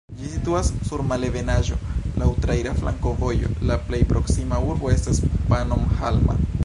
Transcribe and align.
Ĝi 0.19 0.27
situas 0.35 0.69
sur 0.87 1.01
malebenaĵo 1.09 1.77
laŭ 2.21 2.29
traira 2.45 2.73
flankovojo, 2.79 3.53
la 3.73 3.77
plej 3.91 4.01
proksima 4.15 4.63
urbo 4.71 4.91
estas 4.95 5.21
Pannonhalma. 5.53 6.41